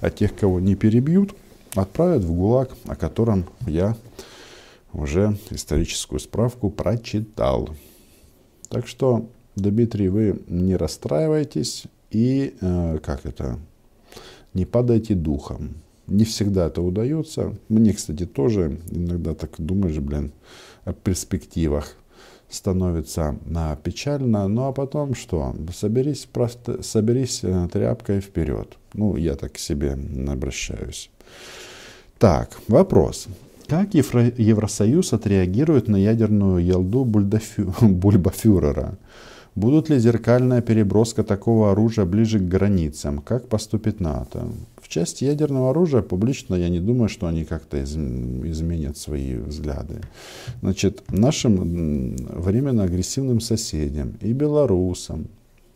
А 0.00 0.10
тех, 0.10 0.36
кого 0.36 0.60
не 0.60 0.76
перебьют, 0.76 1.34
отправят 1.74 2.22
в 2.22 2.32
ГУЛАГ, 2.32 2.76
о 2.86 2.96
котором 2.96 3.46
я 3.66 3.96
уже 4.92 5.36
историческую 5.50 6.20
справку 6.20 6.70
прочитал. 6.70 7.70
Так 8.68 8.86
что, 8.86 9.26
Дмитрий, 9.56 10.08
вы 10.08 10.40
не 10.48 10.76
расстраивайтесь 10.76 11.84
и, 12.10 12.54
э, 12.60 12.98
как 13.02 13.26
это, 13.26 13.58
не 14.54 14.66
падайте 14.66 15.14
духом. 15.14 15.74
Не 16.06 16.24
всегда 16.24 16.66
это 16.66 16.82
удается. 16.82 17.56
Мне, 17.68 17.94
кстати, 17.94 18.26
тоже 18.26 18.78
иногда 18.90 19.34
так 19.34 19.52
думаешь, 19.58 19.98
блин, 19.98 20.32
о 20.84 20.92
перспективах 20.92 21.96
становится 22.52 23.36
а, 23.54 23.76
печально, 23.76 24.46
ну 24.48 24.68
а 24.68 24.72
потом 24.72 25.14
что? 25.14 25.54
Соберись, 25.74 26.26
просто, 26.30 26.82
соберись 26.82 27.40
э, 27.42 27.68
тряпкой 27.72 28.20
вперед. 28.20 28.76
Ну, 28.94 29.16
я 29.16 29.34
так 29.34 29.52
к 29.52 29.58
себе 29.58 29.98
обращаюсь. 30.28 31.10
Так, 32.18 32.58
вопрос. 32.68 33.26
Как 33.66 33.94
Евро 33.94 34.30
Евросоюз 34.36 35.12
отреагирует 35.12 35.88
на 35.88 35.96
ядерную 35.96 36.64
елду 36.64 37.04
Бульдафю 37.04 37.74
Бульбафюрера? 37.80 38.98
Будут 39.54 39.90
ли 39.90 39.98
зеркальная 39.98 40.62
переброска 40.62 41.22
такого 41.24 41.72
оружия 41.72 42.06
ближе 42.06 42.38
к 42.38 42.48
границам? 42.48 43.20
Как 43.20 43.48
поступит 43.48 44.00
НАТО? 44.00 44.48
В 44.80 44.88
части 44.88 45.24
ядерного 45.24 45.70
оружия 45.70 46.00
публично 46.00 46.54
я 46.54 46.70
не 46.70 46.80
думаю, 46.80 47.10
что 47.10 47.26
они 47.26 47.44
как-то 47.44 47.82
изменят 47.82 48.96
свои 48.96 49.36
взгляды. 49.36 50.00
Значит, 50.62 51.02
нашим 51.08 52.16
временно 52.16 52.84
агрессивным 52.84 53.40
соседям 53.40 54.16
и 54.22 54.32
белорусам, 54.32 55.26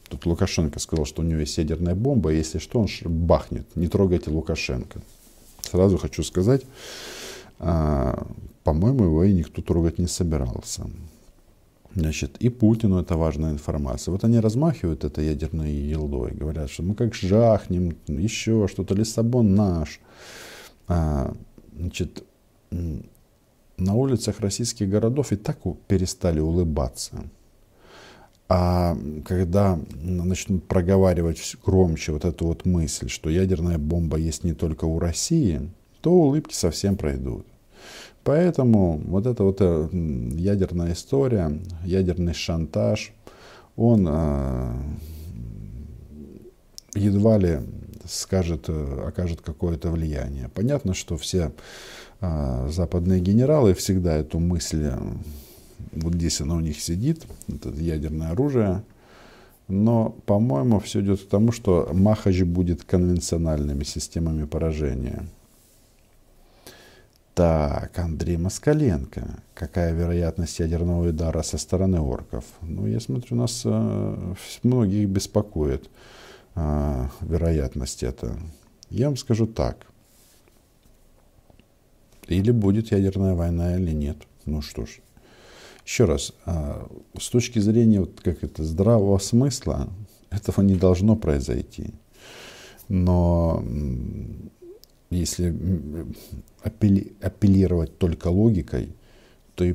тут 0.09 0.25
Лукашенко 0.25 0.79
сказал, 0.79 1.05
что 1.05 1.21
у 1.21 1.25
него 1.27 1.41
есть 1.41 1.59
ядерная 1.59 1.95
бомба, 1.95 2.31
если 2.33 2.59
что, 2.59 2.81
он 2.81 2.89
бахнет. 3.05 3.67
Не 3.75 3.89
трогайте 3.89 4.31
Лукашенко. 4.31 5.03
Сразу 5.61 5.99
хочу 5.99 6.23
сказать, 6.23 6.63
а, 7.59 8.27
по-моему, 8.65 9.05
его 9.05 9.25
и 9.25 9.35
никто 9.35 9.61
трогать 9.61 9.99
не 9.99 10.07
собирался. 10.07 10.87
Значит, 11.97 12.37
и 12.41 12.51
Путину 12.51 13.01
это 13.01 13.17
важная 13.17 13.53
информация. 13.53 14.13
Вот 14.13 14.23
они 14.23 14.39
размахивают 14.39 15.05
это 15.05 15.23
ядерной 15.23 15.73
елдой, 15.73 16.33
говорят, 16.33 16.69
что 16.69 16.83
мы 16.83 16.95
как 16.95 17.15
жахнем, 17.15 17.97
еще 18.07 18.69
что-то, 18.69 18.95
Лиссабон 18.95 19.55
наш. 19.55 20.01
А, 20.89 21.35
значит, 21.75 22.23
на 22.71 23.95
улицах 23.95 24.41
российских 24.41 24.91
городов 24.91 25.33
и 25.33 25.37
так 25.37 25.57
перестали 25.89 26.39
улыбаться. 26.39 27.25
А 28.51 28.95
когда 29.25 29.81
начнут 29.95 30.69
проговаривать 30.69 31.57
громче 31.65 32.13
вот 32.13 32.27
эту 32.27 32.47
вот 32.47 32.67
мысль, 32.67 33.09
что 33.09 33.31
ядерная 33.31 33.79
бомба 33.79 34.19
есть 34.19 34.45
не 34.45 34.53
только 34.53 34.85
у 34.85 34.99
России, 34.99 35.71
то 36.03 36.13
улыбки 36.13 36.53
совсем 36.53 36.99
пройдут. 36.99 37.47
Поэтому 38.27 39.01
вот 39.07 39.25
эта 39.25 39.45
вот 39.45 39.59
э, 39.61 39.89
ядерная 40.35 40.95
история, 40.95 41.61
ядерный 41.85 42.35
шантаж, 42.35 43.13
он 43.77 44.05
э, 44.11 44.73
едва 46.97 47.39
ли 47.39 47.61
скажет, 48.05 48.69
окажет 48.69 49.43
какое-то 49.43 49.93
влияние. 49.93 50.49
Понятно, 50.49 50.93
что 50.93 51.17
все 51.17 51.53
западные 52.21 53.21
генералы 53.21 53.75
всегда 53.75 54.17
эту 54.17 54.41
мысль, 54.41 54.91
вот 55.93 56.15
здесь 56.15 56.41
она 56.41 56.55
у 56.55 56.61
них 56.61 56.81
сидит, 56.81 57.27
это 57.49 57.69
ядерное 57.71 58.31
оружие, 58.31 58.83
но, 59.69 60.11
по-моему, 60.25 60.81
все 60.81 61.01
идет 61.01 61.21
к 61.21 61.29
тому, 61.29 61.53
что 61.53 61.91
Махач 61.93 62.43
будет 62.43 62.85
конвенциональными 62.85 63.85
системами 63.85 64.47
поражения. 64.47 65.27
Так, 67.37 67.99
Андрей 67.99 68.39
Москаленко. 68.39 69.43
Какая 69.53 69.93
вероятность 69.93 70.59
ядерного 70.59 71.07
удара 71.11 71.43
со 71.43 71.59
стороны 71.59 72.01
орков? 72.01 72.47
Ну, 72.63 72.87
я 72.87 72.99
смотрю, 72.99 73.37
нас 73.37 73.61
э, 73.67 74.35
многих 74.63 75.07
беспокоит 75.11 75.91
э, 76.55 77.09
вероятность 77.21 78.03
это. 78.03 78.39
Я 78.89 79.09
вам 79.09 79.19
скажу 79.19 79.47
так. 79.47 79.77
Или 82.27 82.53
будет 82.53 82.91
ядерная 82.91 83.35
война, 83.35 83.77
или 83.77 83.93
нет. 83.93 84.17
Ну 84.47 84.63
что 84.63 84.87
ж, 84.87 85.01
еще 85.85 86.07
раз, 86.07 86.33
а, 86.47 86.89
с 87.21 87.29
точки 87.29 87.59
зрения 87.59 88.01
вот 88.01 88.19
как 88.19 88.45
это, 88.45 88.65
здравого 88.65 89.19
смысла, 89.19 89.91
этого 90.31 90.65
не 90.65 90.75
должно 90.75 91.17
произойти. 91.17 91.91
Но 92.89 93.63
если 95.11 95.55
апеллировать 96.63 97.99
только 97.99 98.29
логикой, 98.29 98.95
то 99.55 99.65
и 99.65 99.75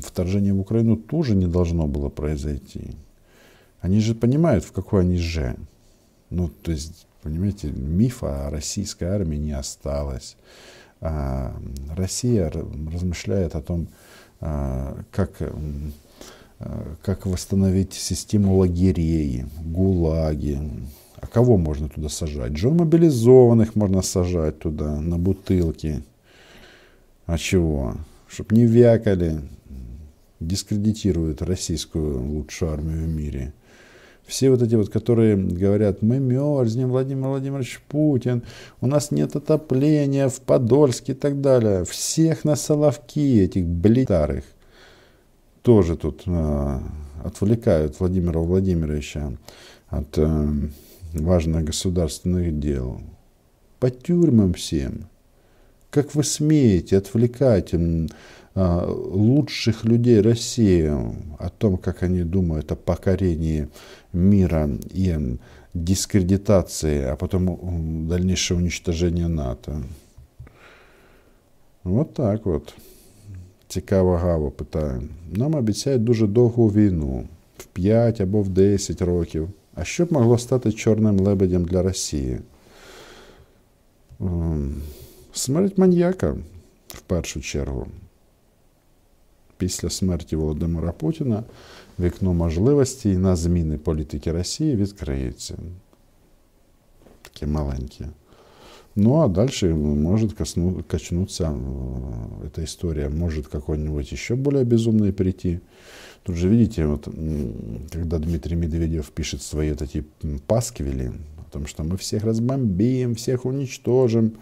вторжение 0.00 0.52
в 0.52 0.60
Украину 0.60 0.96
тоже 0.96 1.34
не 1.34 1.46
должно 1.46 1.86
было 1.86 2.08
произойти. 2.08 2.92
Они 3.80 4.00
же 4.00 4.14
понимают, 4.14 4.64
в 4.64 4.72
какой 4.72 5.02
они 5.02 5.18
же. 5.18 5.56
Ну, 6.30 6.48
то 6.48 6.70
есть, 6.70 7.06
понимаете, 7.22 7.70
мифа 7.70 8.46
о 8.46 8.50
российской 8.50 9.04
армии 9.04 9.36
не 9.36 9.52
осталось. 9.52 10.36
А 11.00 11.54
Россия 11.94 12.50
размышляет 12.50 13.54
о 13.54 13.62
том, 13.62 13.88
а, 14.40 14.98
как, 15.10 15.32
а, 16.60 16.94
как 17.02 17.26
восстановить 17.26 17.92
систему 17.92 18.56
лагерей, 18.56 19.44
гулаги. 19.62 20.58
А 21.24 21.26
кого 21.26 21.56
можно 21.56 21.88
туда 21.88 22.10
сажать? 22.10 22.54
Жен 22.58 22.76
мобилизованных 22.76 23.76
можно 23.76 24.02
сажать 24.02 24.58
туда, 24.58 25.00
на 25.00 25.16
бутылки. 25.16 26.02
А 27.24 27.38
чего? 27.38 27.94
Чтоб 28.28 28.52
не 28.52 28.66
вякали, 28.66 29.40
дискредитируют 30.38 31.40
российскую 31.40 32.22
лучшую 32.22 32.72
армию 32.72 33.06
в 33.06 33.08
мире. 33.08 33.54
Все 34.26 34.50
вот 34.50 34.60
эти 34.60 34.74
вот, 34.74 34.90
которые 34.90 35.36
говорят, 35.36 36.02
мы 36.02 36.18
мерзнем, 36.18 36.90
Владимир 36.90 37.28
Владимирович 37.28 37.80
Путин, 37.88 38.42
у 38.82 38.86
нас 38.86 39.10
нет 39.10 39.34
отопления 39.34 40.28
в 40.28 40.42
Подольске 40.42 41.12
и 41.12 41.14
так 41.14 41.40
далее. 41.40 41.86
Всех 41.86 42.44
на 42.44 42.54
Соловки, 42.54 43.40
этих 43.40 43.64
блитарых, 43.64 44.44
тоже 45.62 45.96
тут 45.96 46.24
э, 46.26 46.78
отвлекают 47.24 47.98
Владимира 47.98 48.40
Владимировича 48.40 49.32
от 49.88 50.18
э, 50.18 50.48
важных 51.13 51.65
государственных 51.65 52.59
дел. 52.59 53.01
По 53.79 53.89
тюрьмам 53.89 54.53
всем. 54.53 55.07
Как 55.89 56.15
вы 56.15 56.23
смеете 56.23 56.97
отвлекать 56.97 57.73
а, 58.55 58.85
лучших 58.85 59.85
людей 59.85 60.21
России 60.21 60.87
о 61.39 61.49
том, 61.49 61.77
как 61.77 62.03
они 62.03 62.23
думают 62.23 62.71
о 62.71 62.75
покорении 62.75 63.67
мира 64.13 64.69
и 64.91 65.37
дискредитации, 65.73 67.03
а 67.03 67.15
потом 67.15 68.07
дальнейшее 68.07 68.57
уничтожение 68.57 69.27
НАТО. 69.27 69.83
Вот 71.83 72.13
так 72.13 72.45
вот. 72.45 72.73
Цікаво 73.67 74.15
Гаво 74.15 74.51
питає. 74.51 75.01
Нам 75.31 75.55
обіцяють 75.55 76.03
дуже 76.03 76.27
довгу 76.27 76.67
війну 76.67 77.27
в 77.57 77.65
5 77.65 78.21
або 78.21 78.41
в 78.41 78.49
10 78.49 79.01
років. 79.01 79.49
А 79.75 79.83
що 79.83 80.05
б 80.05 80.11
могло 80.11 80.37
стати 80.37 80.71
чорним 80.71 81.19
лебедем 81.19 81.65
для 81.65 81.83
Росії? 81.83 82.39
Смерть 85.33 85.77
маньяка 85.77 86.35
в 86.87 87.01
першу 87.01 87.41
чергу 87.41 87.87
після 89.57 89.89
смерті 89.89 90.35
Володимира 90.35 90.91
Путіна 90.91 91.43
вікно 91.99 92.33
можливостей 92.33 93.17
на 93.17 93.35
зміни 93.35 93.77
політики 93.77 94.31
Росії 94.31 94.75
відкриється. 94.75 95.57
Таке 97.21 97.47
маленьке. 97.47 98.05
Ну, 98.95 99.15
а 99.15 99.27
дальше 99.27 99.73
может 99.73 100.33
косну, 100.33 100.83
качнуться 100.87 101.43
э, 101.45 102.47
эта 102.47 102.63
история, 102.63 103.09
может 103.09 103.47
какой-нибудь 103.47 104.11
еще 104.11 104.35
более 104.35 104.63
безумный 104.63 105.13
прийти. 105.13 105.59
Тут 106.24 106.36
же, 106.36 106.48
видите, 106.48 106.86
вот, 106.86 107.04
когда 107.92 108.18
Дмитрий 108.18 108.56
Медведев 108.56 109.10
пишет 109.10 109.42
свои 109.42 109.70
вот 109.70 109.82
эти 109.82 110.04
пасквили, 110.46 111.12
о 111.38 111.50
том, 111.52 111.66
что 111.66 111.84
мы 111.84 111.96
всех 111.96 112.24
разбомбим, 112.24 113.14
всех 113.14 113.44
уничтожим, 113.44 114.38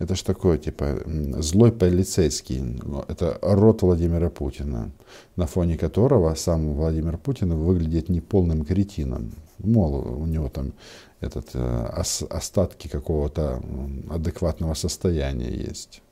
это 0.00 0.16
ж 0.16 0.22
такое, 0.22 0.58
типа, 0.58 0.98
злой 1.38 1.70
полицейский. 1.70 2.76
Это 3.06 3.38
род 3.40 3.82
Владимира 3.82 4.30
Путина, 4.30 4.90
на 5.36 5.46
фоне 5.46 5.78
которого 5.78 6.34
сам 6.34 6.74
Владимир 6.74 7.18
Путин 7.18 7.54
выглядит 7.54 8.08
неполным 8.08 8.64
кретином. 8.64 9.30
Мол, 9.58 9.94
у 10.22 10.26
него 10.26 10.48
там 10.48 10.72
этот, 11.20 11.50
э, 11.54 12.04
остатки 12.30 12.88
какого-то 12.88 13.62
адекватного 14.10 14.74
состояния 14.74 15.50
есть. 15.50 16.02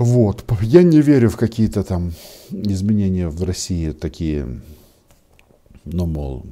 Вот. 0.00 0.44
Я 0.62 0.82
не 0.82 1.02
верю 1.02 1.28
в 1.28 1.36
какие-то 1.36 1.84
там 1.84 2.12
изменения 2.50 3.28
в 3.28 3.44
России 3.44 3.90
такие, 3.90 4.62
ну, 5.84 6.06
мол, 6.06 6.46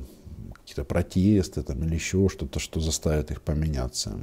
какие-то 0.52 0.84
протесты 0.84 1.62
там 1.62 1.82
или 1.82 1.94
еще 1.94 2.28
что-то, 2.28 2.60
что 2.60 2.78
заставит 2.78 3.30
их 3.30 3.40
поменяться. 3.40 4.18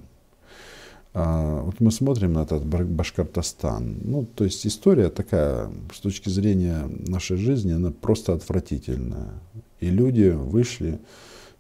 А, 1.16 1.64
вот 1.64 1.80
мы 1.80 1.92
смотрим 1.92 2.34
на 2.34 2.44
этот 2.44 2.66
Башкортостан. 2.66 3.98
Ну, 4.04 4.28
то 4.28 4.44
есть 4.44 4.68
история 4.68 5.10
такая, 5.10 5.72
с 5.92 6.02
точки 6.02 6.30
зрения 6.30 6.88
нашей 7.08 7.38
жизни, 7.38 7.72
она 7.72 7.90
просто 7.90 8.34
отвратительная. 8.34 9.42
И 9.80 9.90
люди 9.90 10.30
вышли, 10.30 11.00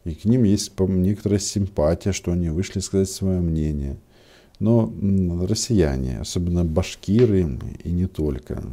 и 0.03 0.13
к 0.13 0.25
ним 0.25 0.43
есть 0.43 0.79
некоторая 0.79 1.39
симпатия, 1.39 2.11
что 2.11 2.31
они 2.31 2.49
вышли 2.49 2.79
сказать 2.79 3.09
свое 3.09 3.39
мнение. 3.39 3.97
Но 4.59 4.91
россияне, 5.47 6.19
особенно 6.19 6.63
башкиры 6.63 7.59
и 7.83 7.91
не 7.91 8.07
только, 8.07 8.63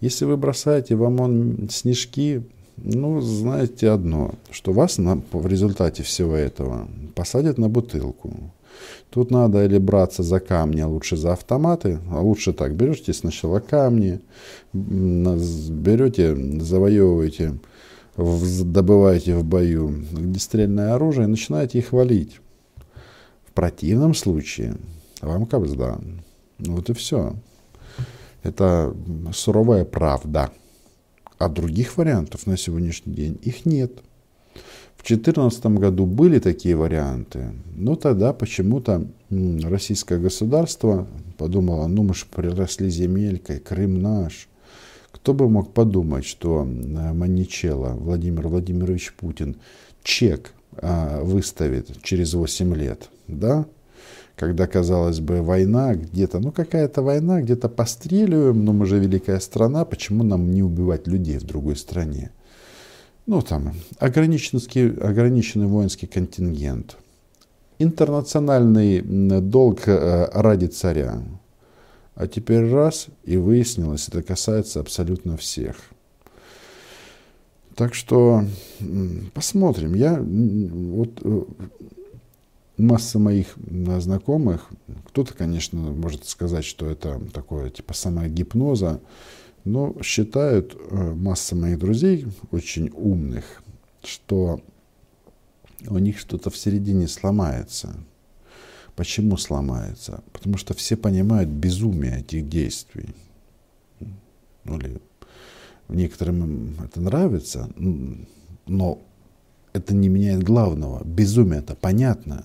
если 0.00 0.24
вы 0.24 0.36
бросаете 0.36 0.94
в 0.94 1.04
ОМОН 1.04 1.68
снежки, 1.70 2.42
ну, 2.76 3.20
знаете 3.20 3.90
одно, 3.90 4.34
что 4.50 4.72
вас 4.72 4.98
на, 4.98 5.22
в 5.32 5.46
результате 5.46 6.02
всего 6.02 6.36
этого 6.36 6.88
посадят 7.14 7.56
на 7.56 7.68
бутылку. 7.68 8.34
Тут 9.08 9.30
надо 9.30 9.64
или 9.64 9.78
браться 9.78 10.22
за 10.22 10.40
камни, 10.40 10.80
а 10.80 10.88
лучше 10.88 11.16
за 11.16 11.32
автоматы. 11.32 11.98
А 12.10 12.20
лучше 12.20 12.52
так, 12.52 12.74
берете 12.74 13.14
сначала 13.14 13.60
камни, 13.60 14.20
берете, 14.74 16.36
завоевываете, 16.60 17.54
добываете 18.16 19.36
в 19.36 19.44
бою 19.44 19.88
огнестрельное 20.12 20.94
оружие 20.94 21.24
и 21.24 21.30
начинаете 21.30 21.78
их 21.78 21.92
валить. 21.92 22.40
В 23.46 23.52
противном 23.52 24.12
случае 24.12 24.76
вам 25.20 25.46
кабзда. 25.46 26.00
Вот 26.58 26.90
и 26.90 26.92
все. 26.92 27.34
Это 28.42 28.94
суровая 29.32 29.84
правда. 29.84 30.50
А 31.38 31.48
других 31.48 31.96
вариантов 31.96 32.46
на 32.46 32.56
сегодняшний 32.56 33.14
день 33.14 33.38
их 33.42 33.66
нет. 33.66 33.92
В 34.96 35.06
2014 35.06 35.66
году 35.66 36.06
были 36.06 36.38
такие 36.38 36.74
варианты, 36.74 37.52
но 37.76 37.94
тогда 37.94 38.32
почему-то 38.32 39.06
российское 39.30 40.18
государство 40.18 41.06
подумало, 41.36 41.86
ну 41.86 42.02
мы 42.02 42.14
же 42.14 42.24
приросли 42.26 42.88
земелькой, 42.88 43.60
Крым 43.60 44.00
наш. 44.00 44.48
Кто 45.12 45.34
бы 45.34 45.48
мог 45.48 45.72
подумать, 45.72 46.24
что 46.24 46.64
Маничело 46.64 47.90
Владимир 47.90 48.48
Владимирович 48.48 49.12
Путин 49.12 49.56
чек 50.02 50.52
а, 50.76 51.22
выставит 51.22 52.02
через 52.02 52.34
8 52.34 52.74
лет, 52.74 53.08
да? 53.28 53.66
Когда, 54.36 54.66
казалось 54.66 55.20
бы, 55.20 55.42
война 55.42 55.94
где-то, 55.94 56.38
ну 56.38 56.52
какая-то 56.52 57.02
война, 57.02 57.40
где-то 57.40 57.68
постреливаем, 57.68 58.64
но 58.64 58.72
мы 58.72 58.86
же 58.86 58.98
великая 58.98 59.40
страна, 59.40 59.84
почему 59.84 60.24
нам 60.24 60.50
не 60.50 60.62
убивать 60.62 61.06
людей 61.06 61.38
в 61.38 61.44
другой 61.44 61.76
стране? 61.76 62.30
ну 63.26 63.42
там, 63.42 63.74
ограниченный, 63.98 64.92
ограниченный 65.00 65.66
воинский 65.66 66.06
контингент, 66.06 66.96
интернациональный 67.78 69.02
долг 69.40 69.86
э, 69.86 70.28
ради 70.32 70.66
царя. 70.66 71.22
А 72.14 72.26
теперь 72.28 72.70
раз, 72.70 73.08
и 73.24 73.36
выяснилось, 73.36 74.08
это 74.08 74.22
касается 74.22 74.80
абсолютно 74.80 75.36
всех. 75.36 75.76
Так 77.74 77.92
что 77.92 78.44
посмотрим. 79.34 79.94
Я 79.94 80.18
вот 80.18 81.20
э, 81.22 81.42
масса 82.78 83.18
моих 83.18 83.56
знакомых, 83.98 84.70
кто-то, 85.06 85.34
конечно, 85.34 85.78
может 85.78 86.26
сказать, 86.26 86.64
что 86.64 86.90
это 86.90 87.20
такое 87.32 87.70
типа 87.70 87.94
самогипноза, 87.94 89.00
но 89.64 89.96
считают 90.02 90.76
э, 90.76 91.12
масса 91.14 91.56
моих 91.56 91.78
друзей, 91.78 92.26
очень 92.50 92.90
умных, 92.94 93.62
что 94.04 94.60
у 95.88 95.98
них 95.98 96.18
что-то 96.18 96.50
в 96.50 96.56
середине 96.56 97.08
сломается. 97.08 97.96
Почему 98.94 99.36
сломается? 99.36 100.22
Потому 100.32 100.56
что 100.56 100.72
все 100.74 100.96
понимают 100.96 101.50
безумие 101.50 102.20
этих 102.20 102.48
действий. 102.48 103.14
Ну, 104.64 104.78
или 104.78 105.00
некоторым 105.88 106.76
это 106.82 107.00
нравится, 107.00 107.68
но 108.66 109.02
это 109.72 109.94
не 109.94 110.08
меняет 110.08 110.42
главного. 110.42 111.04
Безумие 111.04 111.58
это 111.58 111.74
понятно. 111.74 112.44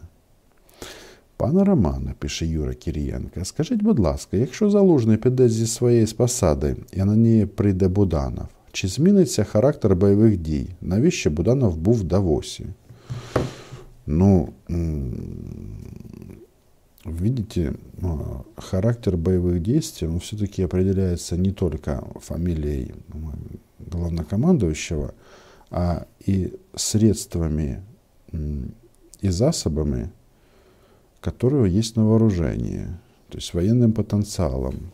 Пане 1.41 1.65
Романе, 1.65 2.15
пише 2.19 2.47
Юра 2.47 2.75
Кірієнка, 2.75 3.45
скажіть, 3.45 3.83
будь 3.83 3.99
ласка, 3.99 4.37
якщо 4.37 4.71
залужний 4.71 5.17
піде 5.17 5.49
зі 5.49 5.67
своєї 5.67 6.07
посади 6.07 6.77
і 6.93 6.99
на 6.99 7.17
неї 7.17 7.47
прийде 7.47 7.89
Буданов, 7.89 8.47
чи 8.73 8.89
зміниться 8.89 9.45
характер 9.45 9.97
бойових 9.97 10.37
дій? 10.37 10.69
Навіщо 10.81 11.31
Буданов 11.31 11.77
був 11.77 11.95
в 11.95 12.05
Давосі? 12.05 12.67
Ну, 14.07 14.49
видите, 17.05 17.75
характер 18.57 19.17
боевых 19.17 19.61
действий, 19.61 20.09
он 20.09 20.19
все-таки 20.19 20.63
определяется 20.63 21.37
не 21.37 21.53
только 21.53 22.05
фамилией 22.21 22.95
главнокомандующего, 23.79 25.13
а 25.71 26.07
и 26.29 26.53
средствами 26.75 27.83
и 28.33 29.31
засобами, 29.31 30.11
которые 31.22 31.72
есть 31.72 31.96
на 31.96 32.06
вооружении, 32.06 32.88
то 33.30 33.38
есть 33.38 33.54
военным 33.54 33.94
потенциалом. 33.94 34.92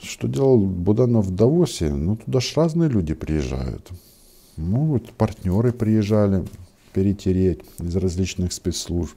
Что 0.00 0.26
делал 0.26 0.58
Буданов 0.58 1.26
в 1.26 1.34
Давосе? 1.34 1.92
Ну, 1.92 2.16
туда 2.16 2.40
ж 2.40 2.52
разные 2.56 2.88
люди 2.88 3.14
приезжают. 3.14 3.88
Ну, 4.56 4.86
вот 4.86 5.12
партнеры 5.12 5.72
приезжали 5.72 6.44
перетереть 6.92 7.60
из 7.78 7.94
различных 7.96 8.52
спецслужб. 8.52 9.14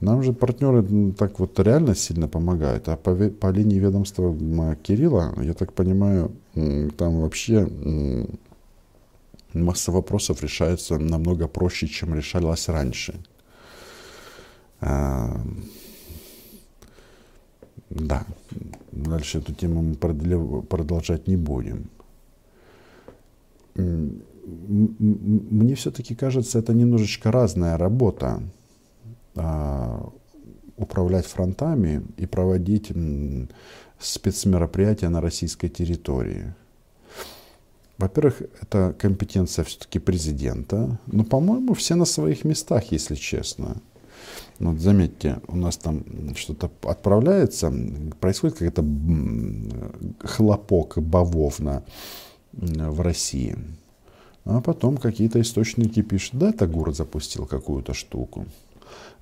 Нам 0.00 0.22
же 0.22 0.32
партнеры 0.32 1.12
так 1.12 1.40
вот 1.40 1.58
реально 1.58 1.96
сильно 1.96 2.28
помогают. 2.28 2.88
А 2.88 2.96
по, 2.96 3.14
по 3.14 3.50
линии 3.50 3.80
ведомства 3.80 4.36
Кирилла, 4.76 5.34
я 5.42 5.54
так 5.54 5.72
понимаю, 5.72 6.30
там 6.54 7.20
вообще 7.20 7.68
масса 9.54 9.90
вопросов 9.90 10.40
решается 10.42 10.98
намного 10.98 11.48
проще, 11.48 11.88
чем 11.88 12.14
решалась 12.14 12.68
раньше. 12.68 13.14
А, 14.80 15.40
да, 17.90 18.24
дальше 18.92 19.38
эту 19.38 19.54
тему 19.54 19.82
мы 19.82 19.94
продолжать 19.94 21.26
не 21.26 21.36
будем. 21.36 21.90
Мне 23.74 25.74
все-таки 25.74 26.14
кажется, 26.14 26.58
это 26.58 26.74
немножечко 26.74 27.30
разная 27.30 27.76
работа. 27.76 28.42
А, 29.36 30.08
управлять 30.76 31.26
фронтами 31.26 32.04
и 32.16 32.26
проводить 32.26 32.92
спецмероприятия 33.98 35.08
на 35.08 35.20
российской 35.20 35.68
территории. 35.68 36.54
Во-первых, 37.98 38.42
это 38.62 38.94
компетенция 38.96 39.64
все-таки 39.64 39.98
президента. 39.98 41.00
Но, 41.06 41.24
по-моему, 41.24 41.74
все 41.74 41.96
на 41.96 42.04
своих 42.04 42.44
местах, 42.44 42.92
если 42.92 43.16
честно. 43.16 43.82
Вот 44.58 44.80
заметьте, 44.80 45.40
у 45.46 45.56
нас 45.56 45.76
там 45.76 46.04
что-то 46.34 46.70
отправляется, 46.82 47.72
происходит 48.20 48.58
какой-то 48.58 48.84
хлопок 50.26 50.98
бавовна 50.98 51.84
в 52.52 53.00
России. 53.00 53.56
А 54.44 54.60
потом 54.60 54.96
какие-то 54.96 55.40
источники 55.40 56.02
пишут, 56.02 56.38
да, 56.38 56.50
это 56.50 56.66
город 56.66 56.96
запустил 56.96 57.46
какую-то 57.46 57.94
штуку. 57.94 58.46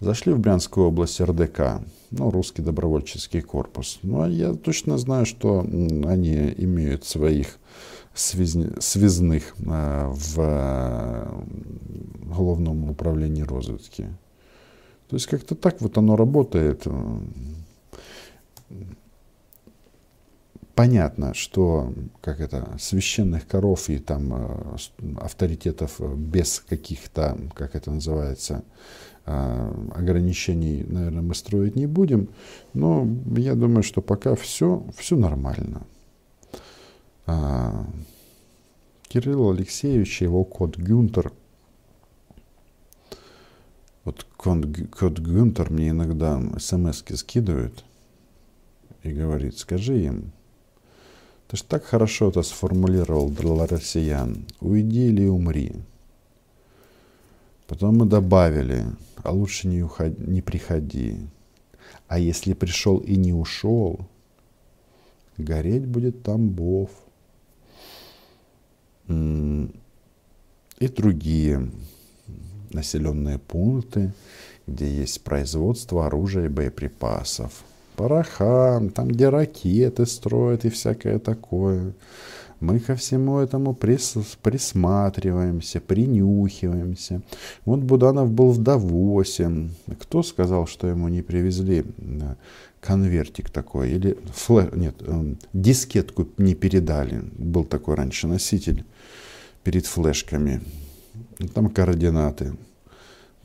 Зашли 0.00 0.32
в 0.32 0.38
Брянскую 0.38 0.86
область 0.86 1.20
РДК, 1.20 1.82
ну, 2.10 2.30
русский 2.30 2.62
добровольческий 2.62 3.40
корпус. 3.40 3.98
Ну, 4.02 4.22
а 4.22 4.28
я 4.28 4.54
точно 4.54 4.98
знаю, 4.98 5.26
что 5.26 5.60
они 5.60 6.54
имеют 6.56 7.04
своих 7.04 7.58
связных 8.14 9.54
а, 9.66 10.10
в 10.10 11.28
Головном 12.36 12.90
управлении 12.90 13.42
разведки. 13.42 14.08
То 15.08 15.16
есть 15.16 15.26
как-то 15.26 15.54
так 15.54 15.80
вот 15.80 15.96
оно 15.98 16.16
работает. 16.16 16.84
Понятно, 20.74 21.32
что 21.32 21.92
как 22.20 22.40
это, 22.40 22.76
священных 22.78 23.46
коров 23.46 23.88
и 23.88 23.98
там 23.98 24.32
а, 24.34 24.76
авторитетов 25.22 25.98
без 26.18 26.60
каких-то, 26.60 27.38
как 27.54 27.74
это 27.74 27.90
называется, 27.90 28.62
а, 29.24 29.74
ограничений, 29.94 30.84
наверное, 30.86 31.22
мы 31.22 31.34
строить 31.34 31.76
не 31.76 31.86
будем, 31.86 32.28
но 32.74 33.08
я 33.36 33.54
думаю, 33.54 33.82
что 33.82 34.02
пока 34.02 34.34
все, 34.34 34.84
все 34.98 35.16
нормально. 35.16 35.86
А, 37.24 37.86
Кирилл 39.08 39.50
Алексеевич, 39.50 40.20
его 40.20 40.44
кот 40.44 40.76
Гюнтер, 40.76 41.32
вот 44.04 44.26
кот, 44.90 45.18
Гюнтер 45.18 45.70
мне 45.70 45.90
иногда 45.90 46.40
смс 46.58 47.02
скидывает 47.14 47.84
и 49.02 49.10
говорит, 49.10 49.58
скажи 49.58 50.04
им, 50.04 50.32
ты 51.48 51.56
же 51.56 51.64
так 51.64 51.84
хорошо 51.84 52.28
это 52.28 52.42
сформулировал 52.42 53.30
для 53.30 53.66
россиян, 53.66 54.46
уйди 54.60 55.08
или 55.08 55.26
умри. 55.26 55.72
Потом 57.66 57.98
мы 57.98 58.06
добавили, 58.06 58.86
а 59.22 59.32
лучше 59.32 59.68
не, 59.68 59.82
уходи, 59.82 60.16
не 60.22 60.42
приходи. 60.42 61.18
А 62.08 62.18
если 62.18 62.52
пришел 62.52 62.98
и 62.98 63.16
не 63.16 63.32
ушел, 63.32 64.00
гореть 65.36 65.86
будет 65.86 66.22
Тамбов. 66.22 66.90
И 69.08 70.88
другие 70.88 71.70
населенные 72.76 73.38
пункты, 73.38 74.12
где 74.66 74.88
есть 74.88 75.22
производство 75.22 76.06
оружия 76.06 76.44
и 76.44 76.48
боеприпасов. 76.48 77.64
Пороха, 77.96 78.82
там, 78.94 79.08
где 79.08 79.30
ракеты 79.30 80.06
строят 80.06 80.64
и 80.64 80.70
всякое 80.70 81.18
такое. 81.18 81.94
Мы 82.60 82.80
ко 82.80 82.94
всему 82.94 83.38
этому 83.38 83.74
прис, 83.74 84.16
присматриваемся, 84.42 85.80
принюхиваемся. 85.80 87.22
Вот 87.64 87.80
Буданов 87.80 88.30
был 88.30 88.50
в 88.50 88.62
Давосе. 88.62 89.68
Кто 90.00 90.22
сказал, 90.22 90.66
что 90.66 90.86
ему 90.86 91.08
не 91.08 91.22
привезли 91.22 91.84
э, 91.98 92.34
конвертик 92.80 93.50
такой? 93.50 93.90
Или 93.90 94.18
флэ... 94.32 94.70
нет, 94.74 94.94
эм, 95.00 95.38
дискетку 95.52 96.28
не 96.38 96.54
передали. 96.54 97.22
Был 97.36 97.64
такой 97.64 97.94
раньше 97.94 98.26
носитель 98.26 98.84
перед 99.62 99.84
флешками. 99.84 100.62
Там 101.54 101.68
координаты 101.70 102.56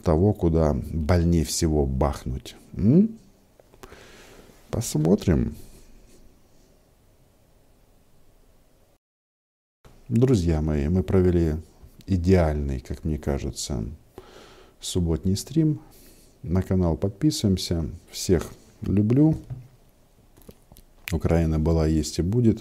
того, 0.04 0.34
куда 0.34 0.73
больнее 0.73 1.43
всего 1.43 1.86
бахнуть. 1.86 2.56
М? 2.73 3.17
Посмотрим. 4.69 5.56
Друзья 10.08 10.62
мои, 10.62 10.89
мы 10.89 11.04
провели 11.04 11.56
идеальный, 12.06 12.82
как 12.82 13.06
мне 13.06 13.17
кажется, 13.17 13.86
субботний 14.82 15.38
стрим. 15.38 15.80
На 16.43 16.62
канал 16.62 16.97
подписываемся. 16.97 17.89
Всех 18.10 18.51
люблю. 18.82 19.38
Украина 21.12 21.60
была, 21.60 21.88
есть 21.88 22.19
и 22.19 22.21
будет. 22.21 22.60